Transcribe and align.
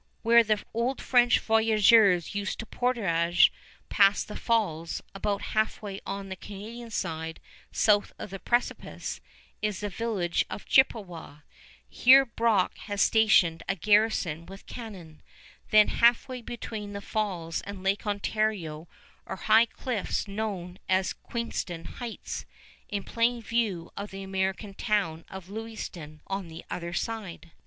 Where 0.23 0.43
the 0.43 0.63
old 0.73 0.99
French 0.99 1.37
voyageurs 1.37 2.33
used 2.33 2.57
to 2.57 2.65
portage 2.65 3.53
past 3.87 4.27
the 4.27 4.35
Falls, 4.35 5.03
about 5.13 5.43
halfway 5.53 6.01
on 6.07 6.27
the 6.29 6.35
Canadian 6.35 6.89
side 6.89 7.39
south 7.71 8.11
of 8.17 8.31
the 8.31 8.39
precipice, 8.39 9.21
is 9.61 9.81
the 9.81 9.89
village 9.89 10.43
of 10.49 10.65
Chippewa. 10.65 11.41
Here 11.87 12.25
Brock 12.25 12.75
has 12.87 12.99
stationed 12.99 13.61
a 13.69 13.75
garrison 13.75 14.47
with 14.47 14.65
cannon. 14.65 15.21
Then 15.69 15.89
halfway 15.89 16.41
between 16.41 16.93
the 16.93 17.01
Falls 17.01 17.61
and 17.61 17.83
Lake 17.83 18.07
Ontario 18.07 18.87
are 19.27 19.35
high 19.35 19.67
cliffs 19.67 20.27
known 20.27 20.79
as 20.89 21.13
Queenston 21.13 21.85
Heights, 21.85 22.47
in 22.89 23.03
plain 23.03 23.39
view 23.39 23.91
of 23.95 24.09
the 24.09 24.23
American 24.23 24.73
town 24.73 25.25
of 25.29 25.47
Lewiston 25.49 26.21
on 26.25 26.47
the 26.47 26.65
other 26.71 26.91
side. 26.91 27.51